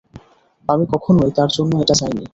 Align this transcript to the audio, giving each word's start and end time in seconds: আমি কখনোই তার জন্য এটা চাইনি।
আমি 0.69 0.85
কখনোই 0.93 1.31
তার 1.37 1.49
জন্য 1.55 1.71
এটা 1.83 1.95
চাইনি। 2.01 2.25